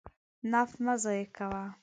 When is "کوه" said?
1.37-1.63